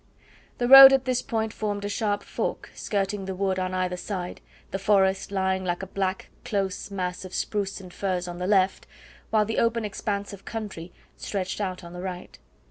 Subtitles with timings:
[0.57, 4.41] The road at this point formed a sharp fork, skirting the wood on either side,
[4.71, 8.87] the forest lying like a black close mass of spruce and firs on the left,
[9.29, 12.39] while the open expanse of country stretched out on the right.